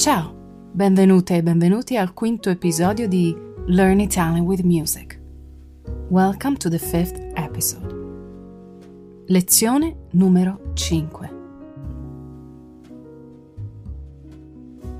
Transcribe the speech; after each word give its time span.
Ciao, 0.00 0.32
benvenute 0.72 1.36
e 1.36 1.42
benvenuti 1.42 1.98
al 1.98 2.14
quinto 2.14 2.48
episodio 2.48 3.06
di 3.06 3.36
Learn 3.66 4.00
Italian 4.00 4.46
with 4.46 4.62
Music. 4.62 5.20
Welcome 6.08 6.56
to 6.56 6.70
the 6.70 6.78
fifth 6.78 7.20
episode. 7.34 7.92
Lezione 9.26 10.06
numero 10.12 10.58
5. 10.74 11.28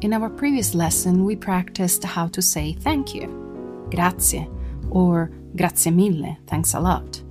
In 0.00 0.12
our 0.12 0.28
previous 0.28 0.74
lesson, 0.74 1.24
we 1.24 1.34
practiced 1.34 2.04
how 2.04 2.28
to 2.28 2.42
say 2.42 2.74
thank 2.74 3.14
you, 3.14 3.26
grazie, 3.88 4.46
or 4.90 5.30
grazie 5.56 5.90
mille, 5.90 6.36
thanks 6.46 6.74
a 6.74 6.78
lot. 6.78 7.22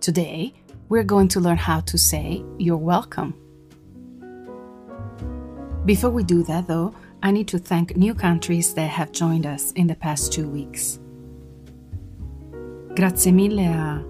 Today, 0.00 0.52
we're 0.90 1.06
going 1.06 1.28
to 1.28 1.40
learn 1.40 1.56
how 1.56 1.80
to 1.80 1.96
say 1.96 2.44
you're 2.58 2.76
welcome. 2.76 3.32
Before 5.86 6.10
we 6.10 6.24
do 6.24 6.42
that, 6.42 6.66
though, 6.66 6.92
I 7.22 7.30
need 7.30 7.46
to 7.48 7.60
thank 7.60 7.96
new 7.96 8.12
countries 8.12 8.74
that 8.74 8.90
have 8.90 9.12
joined 9.12 9.46
us 9.46 9.70
in 9.76 9.86
the 9.86 9.94
past 9.94 10.32
two 10.32 10.48
weeks. 10.48 10.98
Grazie 12.92 13.30
mille 13.30 13.60
a 13.60 14.04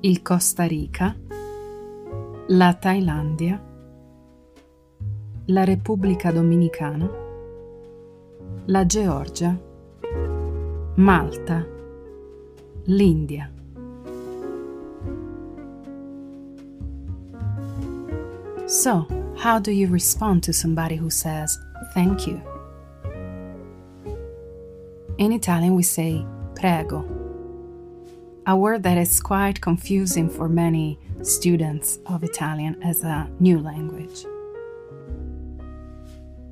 il 0.00 0.22
Costa 0.22 0.66
Rica, 0.66 1.14
la 2.48 2.72
Thailandia, 2.72 3.62
la 5.46 5.64
Repubblica 5.64 6.32
Dominicana, 6.32 7.08
la 8.66 8.84
Georgia, 8.84 9.56
Malta, 10.96 11.64
l'India. 12.86 13.48
So, 18.66 19.23
how 19.36 19.58
do 19.58 19.72
you 19.72 19.88
respond 19.88 20.42
to 20.44 20.52
somebody 20.52 20.96
who 20.96 21.10
says 21.10 21.58
thank 21.92 22.26
you? 22.26 22.40
In 25.18 25.32
Italian, 25.32 25.74
we 25.74 25.82
say 25.82 26.24
prego, 26.56 27.04
a 28.46 28.56
word 28.56 28.82
that 28.82 28.98
is 28.98 29.20
quite 29.20 29.60
confusing 29.60 30.28
for 30.28 30.48
many 30.48 30.98
students 31.22 31.98
of 32.06 32.24
Italian 32.24 32.82
as 32.82 33.04
a 33.04 33.30
new 33.40 33.58
language. 33.58 34.26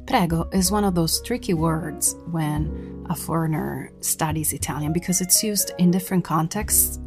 Prego 0.06 0.48
is 0.52 0.70
one 0.70 0.84
of 0.84 0.94
those 0.94 1.22
tricky 1.22 1.54
words 1.54 2.16
when 2.30 3.06
a 3.08 3.14
foreigner 3.14 3.90
studies 4.00 4.52
Italian 4.52 4.92
because 4.92 5.20
it's 5.20 5.42
used 5.42 5.72
in 5.78 5.90
different 5.90 6.24
contexts 6.24 6.98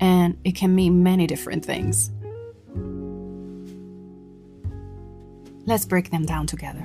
and 0.00 0.36
it 0.44 0.54
can 0.54 0.74
mean 0.74 1.02
many 1.02 1.26
different 1.26 1.64
things. 1.64 2.10
Let's 5.68 5.84
break 5.84 6.10
them 6.10 6.24
down 6.24 6.46
together. 6.46 6.80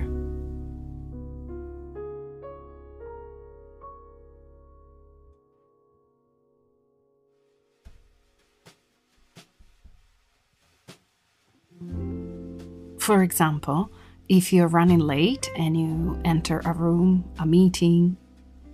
For 12.98 13.22
example, 13.22 13.90
if 14.28 14.52
you're 14.52 14.68
running 14.68 14.98
late 14.98 15.48
and 15.56 15.74
you 15.74 16.20
enter 16.26 16.60
a 16.66 16.74
room, 16.74 17.24
a 17.38 17.46
meeting, 17.46 18.18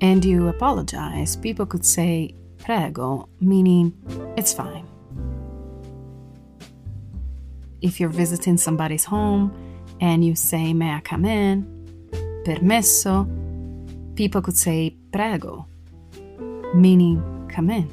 and 0.00 0.24
you 0.24 0.48
apologize, 0.48 1.36
people 1.36 1.67
could 1.67 1.84
say 1.84 2.34
prego, 2.58 3.28
meaning 3.41 3.95
it's 4.36 4.52
fine. 4.52 4.89
If 7.80 8.00
you're 8.00 8.08
visiting 8.08 8.56
somebody's 8.56 9.05
home 9.05 9.55
and 10.01 10.25
you 10.25 10.34
say, 10.34 10.73
May 10.73 10.93
I 10.95 11.01
come 11.01 11.25
in? 11.25 11.67
Permesso. 12.45 13.29
People 14.17 14.42
could 14.42 14.57
say 14.57 14.97
prego, 15.13 15.67
meaning 16.74 17.23
come 17.48 17.70
in. 17.70 17.89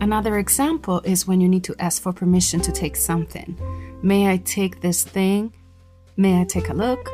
Another 0.00 0.38
example 0.38 1.00
is 1.04 1.26
when 1.26 1.40
you 1.40 1.48
need 1.48 1.64
to 1.64 1.74
ask 1.78 2.00
for 2.00 2.12
permission 2.12 2.60
to 2.60 2.72
take 2.72 2.96
something. 2.96 3.58
May 4.02 4.30
I 4.30 4.36
take 4.38 4.80
this 4.80 5.02
thing? 5.02 5.52
May 6.16 6.40
I 6.40 6.44
take 6.44 6.68
a 6.68 6.74
look? 6.74 7.10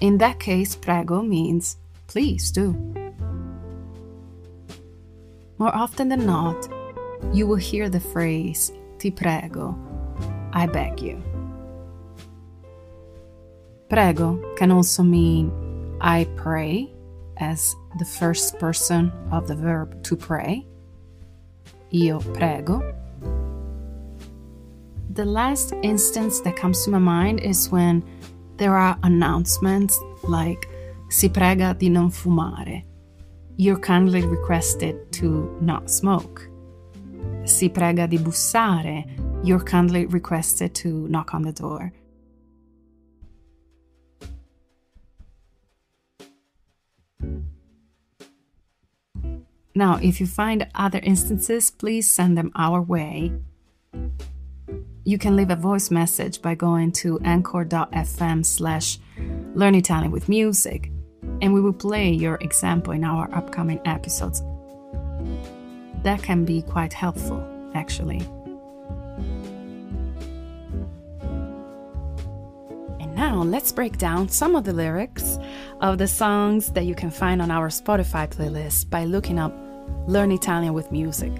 In 0.00 0.18
that 0.18 0.38
case, 0.38 0.76
prego 0.76 1.22
means 1.22 1.76
please 2.06 2.50
do. 2.50 2.72
More 5.58 5.74
often 5.74 6.08
than 6.08 6.26
not, 6.26 6.68
you 7.32 7.46
will 7.46 7.56
hear 7.56 7.88
the 7.88 8.00
phrase 8.00 8.72
ti 8.98 9.10
prego 9.10 9.76
I 10.56 10.64
beg 10.64 11.02
you. 11.02 11.22
Prego 13.90 14.40
can 14.56 14.70
also 14.72 15.02
mean 15.02 15.52
I 16.00 16.26
pray 16.34 16.90
as 17.36 17.76
the 17.98 18.06
first 18.06 18.58
person 18.58 19.12
of 19.30 19.48
the 19.48 19.54
verb 19.54 20.02
to 20.04 20.16
pray. 20.16 20.66
Io 21.92 22.20
prego. 22.32 22.80
The 25.10 25.26
last 25.26 25.74
instance 25.82 26.40
that 26.40 26.56
comes 26.56 26.82
to 26.84 26.90
my 26.90 26.98
mind 26.98 27.40
is 27.40 27.70
when 27.70 28.02
there 28.56 28.74
are 28.76 28.98
announcements 29.02 30.00
like 30.22 30.70
si 31.10 31.28
prega 31.28 31.78
di 31.78 31.90
non 31.90 32.10
fumare. 32.10 32.82
You're 33.58 33.78
kindly 33.78 34.24
requested 34.24 35.12
to 35.20 35.54
not 35.60 35.90
smoke. 35.90 36.48
Si 37.44 37.68
prega 37.68 38.08
di 38.08 38.16
bussare 38.16 39.04
you're 39.42 39.60
kindly 39.60 40.06
requested 40.06 40.74
to 40.76 41.08
knock 41.08 41.34
on 41.34 41.42
the 41.42 41.52
door. 41.52 41.92
Now, 49.76 49.98
if 50.02 50.20
you 50.20 50.26
find 50.26 50.66
other 50.74 51.00
instances, 51.02 51.70
please 51.70 52.10
send 52.10 52.38
them 52.38 52.50
our 52.56 52.80
way. 52.80 53.30
You 55.04 55.18
can 55.18 55.36
leave 55.36 55.50
a 55.50 55.56
voice 55.56 55.90
message 55.90 56.40
by 56.40 56.54
going 56.54 56.92
to 56.92 57.20
anchor.fm 57.20 58.44
slash 58.44 58.98
learn 59.54 59.74
Italian 59.74 60.10
with 60.10 60.30
music, 60.30 60.90
and 61.42 61.52
we 61.52 61.60
will 61.60 61.74
play 61.74 62.10
your 62.10 62.36
example 62.40 62.94
in 62.94 63.04
our 63.04 63.32
upcoming 63.34 63.80
episodes. 63.84 64.42
That 66.02 66.22
can 66.22 66.46
be 66.46 66.62
quite 66.62 66.94
helpful, 66.94 67.46
actually. 67.74 68.26
Now 73.26 73.42
let's 73.42 73.72
break 73.72 73.98
down 73.98 74.28
some 74.28 74.54
of 74.54 74.62
the 74.62 74.72
lyrics 74.72 75.36
of 75.80 75.98
the 75.98 76.06
songs 76.06 76.70
that 76.74 76.84
you 76.86 76.94
can 76.94 77.10
find 77.10 77.42
on 77.42 77.50
our 77.50 77.68
Spotify 77.68 78.28
playlist 78.28 78.88
by 78.88 79.04
looking 79.04 79.40
up 79.40 79.52
Learn 80.06 80.30
Italian 80.30 80.74
with 80.74 80.92
Music. 80.92 81.32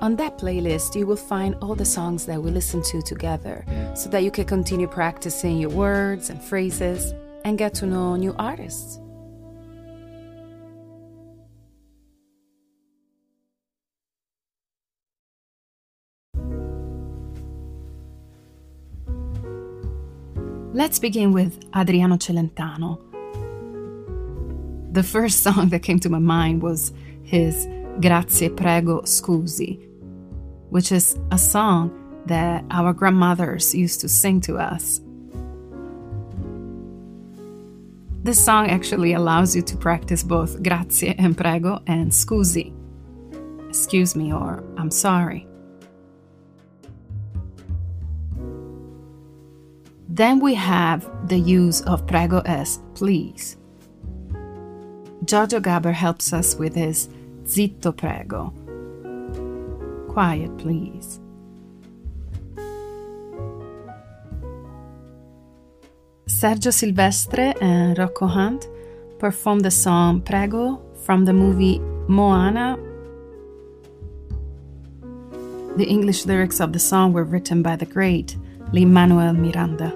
On 0.00 0.16
that 0.16 0.38
playlist, 0.38 0.96
you 0.96 1.06
will 1.06 1.22
find 1.32 1.54
all 1.60 1.74
the 1.74 1.84
songs 1.84 2.24
that 2.24 2.42
we 2.42 2.50
listen 2.50 2.82
to 2.84 3.02
together 3.02 3.66
so 3.94 4.08
that 4.08 4.22
you 4.22 4.30
can 4.30 4.46
continue 4.46 4.88
practicing 4.88 5.58
your 5.58 5.70
words 5.70 6.30
and 6.30 6.42
phrases 6.42 7.12
and 7.44 7.58
get 7.58 7.74
to 7.74 7.84
know 7.84 8.16
new 8.16 8.34
artists. 8.38 8.98
Let's 20.76 20.98
begin 20.98 21.32
with 21.32 21.58
Adriano 21.74 22.16
Celentano. 22.16 22.98
The 24.92 25.02
first 25.02 25.42
song 25.42 25.70
that 25.70 25.82
came 25.82 25.98
to 26.00 26.10
my 26.10 26.18
mind 26.18 26.60
was 26.60 26.92
his 27.22 27.66
Grazie 28.02 28.50
Prego 28.50 29.00
Scusi, 29.00 29.80
which 30.68 30.92
is 30.92 31.18
a 31.30 31.38
song 31.38 31.90
that 32.26 32.62
our 32.70 32.92
grandmothers 32.92 33.74
used 33.74 34.02
to 34.02 34.08
sing 34.10 34.38
to 34.42 34.58
us. 34.58 35.00
This 38.22 38.44
song 38.44 38.68
actually 38.68 39.14
allows 39.14 39.56
you 39.56 39.62
to 39.62 39.78
practice 39.78 40.22
both 40.22 40.62
grazie 40.62 41.14
and 41.16 41.38
prego 41.38 41.80
and 41.86 42.12
scusi. 42.12 42.74
Excuse 43.70 44.14
me 44.14 44.30
or 44.30 44.62
I'm 44.76 44.90
sorry. 44.90 45.48
Then 50.08 50.40
we 50.40 50.54
have 50.54 51.28
the 51.28 51.38
use 51.38 51.80
of 51.82 52.06
prego 52.06 52.42
as 52.46 52.80
please. 52.94 53.56
Giorgio 55.24 55.60
Gaber 55.60 55.92
helps 55.92 56.32
us 56.32 56.54
with 56.54 56.74
his 56.74 57.08
zitto 57.44 57.96
prego. 57.96 58.52
Quiet, 60.12 60.56
please. 60.58 61.20
Sergio 66.28 66.72
Sylvestre 66.72 67.54
and 67.60 67.98
Rocco 67.98 68.26
Hunt 68.26 68.68
performed 69.18 69.64
the 69.64 69.70
song 69.70 70.20
Prego 70.20 70.80
from 71.04 71.24
the 71.24 71.32
movie 71.32 71.78
Moana 72.08 72.76
The 75.76 75.84
English 75.84 76.24
lyrics 76.24 76.60
of 76.60 76.72
the 76.72 76.78
song 76.78 77.12
were 77.12 77.24
written 77.24 77.62
by 77.62 77.76
the 77.76 77.84
great 77.84 78.36
Lin 78.72 78.92
Manuel 78.92 79.32
Miranda. 79.32 79.92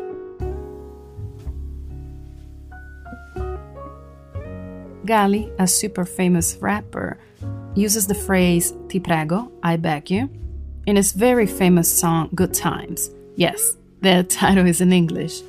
Ghali, 5.04 5.52
a 5.58 5.66
super 5.66 6.04
famous 6.04 6.56
rapper, 6.60 7.18
uses 7.74 8.06
the 8.06 8.14
phrase 8.14 8.72
Ti 8.88 9.00
prego, 9.00 9.50
I 9.62 9.76
beg 9.76 10.10
you, 10.10 10.30
in 10.86 10.96
his 10.96 11.12
very 11.12 11.46
famous 11.46 11.90
song 11.90 12.30
Good 12.34 12.54
Times. 12.54 13.10
Yes, 13.36 13.76
the 14.02 14.22
title 14.28 14.66
is 14.66 14.80
in 14.80 14.92
English. 14.92 15.42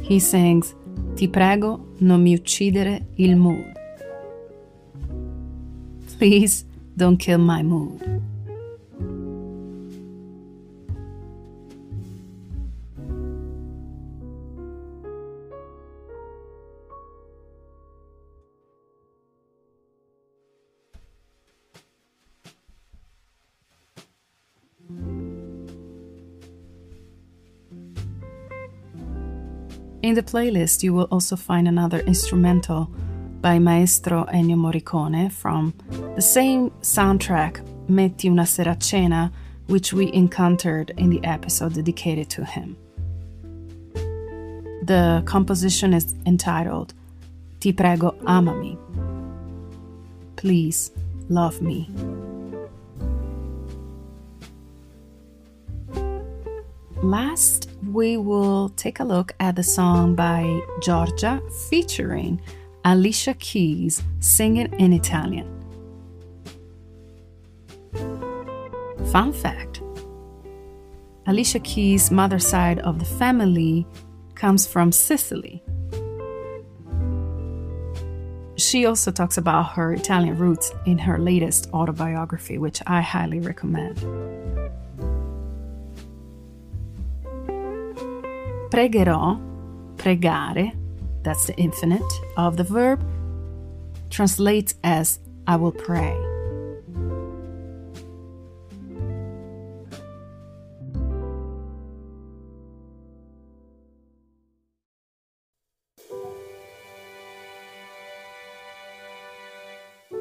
He 0.00 0.18
sings 0.18 0.74
Ti 1.16 1.28
prego 1.28 1.84
non 2.00 2.22
mi 2.22 2.34
uccidere 2.34 3.04
il 3.18 3.36
mood. 3.36 3.74
Please 6.16 6.64
don't 6.96 7.18
kill 7.18 7.38
my 7.38 7.62
mood. 7.62 8.27
In 30.08 30.14
the 30.14 30.22
playlist, 30.22 30.82
you 30.82 30.94
will 30.94 31.06
also 31.10 31.36
find 31.36 31.68
another 31.68 31.98
instrumental 31.98 32.90
by 33.42 33.58
Maestro 33.58 34.24
Ennio 34.32 34.56
Morricone 34.56 35.30
from 35.30 35.74
the 36.14 36.22
same 36.22 36.70
soundtrack, 36.80 37.60
Metti 37.90 38.28
una 38.28 38.46
sera 38.46 38.74
cena, 38.80 39.30
which 39.66 39.92
we 39.92 40.10
encountered 40.14 40.94
in 40.96 41.10
the 41.10 41.22
episode 41.24 41.74
dedicated 41.74 42.30
to 42.30 42.46
him. 42.46 42.74
The 44.82 45.22
composition 45.26 45.92
is 45.92 46.14
entitled 46.24 46.94
Ti 47.60 47.74
prego 47.74 48.12
amami. 48.22 48.78
Please 50.36 50.90
love 51.28 51.60
me. 51.60 51.86
Last, 57.08 57.70
we 57.90 58.18
will 58.18 58.68
take 58.76 59.00
a 59.00 59.04
look 59.04 59.32
at 59.40 59.56
the 59.56 59.62
song 59.62 60.14
by 60.14 60.42
Giorgia 60.82 61.40
featuring 61.70 62.38
Alicia 62.84 63.32
Keys 63.32 64.02
singing 64.20 64.70
in 64.74 64.92
Italian. 64.92 65.48
Fun 69.10 69.32
fact 69.32 69.80
Alicia 71.26 71.60
Keys' 71.60 72.10
mother 72.10 72.38
side 72.38 72.78
of 72.80 72.98
the 72.98 73.06
family 73.06 73.86
comes 74.34 74.66
from 74.66 74.92
Sicily. 74.92 75.62
She 78.56 78.84
also 78.84 79.10
talks 79.10 79.38
about 79.38 79.72
her 79.72 79.94
Italian 79.94 80.36
roots 80.36 80.72
in 80.84 80.98
her 80.98 81.16
latest 81.16 81.70
autobiography, 81.72 82.58
which 82.58 82.82
I 82.86 83.00
highly 83.00 83.40
recommend. 83.40 83.96
Pregherò, 88.78 89.36
pregare, 89.96 90.72
that's 91.24 91.46
the 91.46 91.56
infinite 91.56 92.00
of 92.36 92.56
the 92.56 92.62
verb, 92.62 93.04
translates 94.08 94.76
as 94.84 95.18
I 95.48 95.56
will 95.56 95.72
pray. 95.72 96.16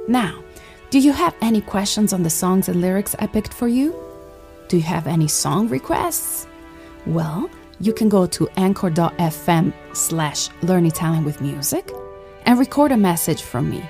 Now, 0.08 0.44
do 0.90 0.98
you 0.98 1.14
have 1.14 1.36
any 1.44 1.62
questions 1.62 2.12
on 2.12 2.24
the 2.24 2.32
songs 2.32 2.68
and 2.70 2.82
lyrics 2.82 3.16
I 3.20 3.28
picked 3.28 3.54
for 3.54 3.68
you? 3.68 3.94
Do 4.68 4.78
you 4.78 4.84
have 4.84 5.06
any 5.06 5.28
song 5.28 5.68
requests? 5.68 6.48
Well, 7.06 7.52
you 7.80 7.94
can 7.94 8.10
go 8.10 8.26
to 8.26 8.48
anchor.fm 8.58 9.74
slash 9.94 10.50
learn 10.62 10.86
Italian 10.86 11.24
with 11.24 11.42
music 11.42 11.92
and 12.46 12.60
record 12.60 12.92
a 12.92 12.98
message 12.98 13.42
from 13.42 13.70
me. 13.70 13.84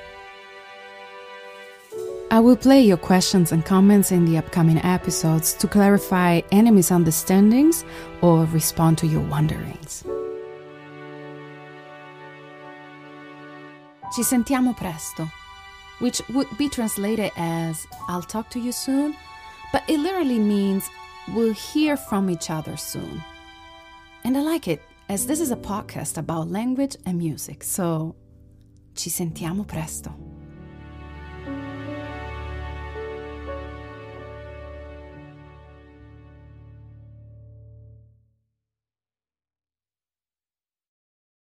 I 2.29 2.41
will 2.41 2.57
play 2.57 2.81
your 2.81 2.97
questions 2.97 3.53
and 3.53 3.63
comments 3.63 4.11
in 4.11 4.25
the 4.25 4.37
upcoming 4.37 4.79
episodes 4.79 5.53
to 5.53 5.67
clarify 5.67 6.41
any 6.51 6.71
misunderstandings 6.71 7.85
or 8.21 8.43
respond 8.45 8.97
to 8.97 9.07
your 9.07 9.21
wonderings. 9.21 10.03
Ci 14.13 14.23
sentiamo 14.23 14.75
presto, 14.75 15.29
which 15.99 16.21
would 16.33 16.47
be 16.57 16.67
translated 16.67 17.31
as 17.37 17.87
I'll 18.09 18.21
talk 18.21 18.49
to 18.49 18.59
you 18.59 18.73
soon, 18.73 19.15
but 19.71 19.83
it 19.87 19.99
literally 19.99 20.39
means 20.39 20.89
we'll 21.33 21.53
hear 21.53 21.95
from 21.95 22.29
each 22.29 22.49
other 22.49 22.75
soon. 22.75 23.23
And 24.27 24.35
I 24.35 24.41
like 24.41 24.67
it, 24.67 24.81
as 25.07 25.25
this 25.25 25.39
is 25.39 25.51
a 25.51 25.55
podcast 25.55 26.17
about 26.17 26.51
language 26.51 26.97
and 27.05 27.17
music, 27.17 27.63
so 27.63 28.13
ci 28.93 29.09
sentiamo 29.09 29.65
presto. 29.65 30.36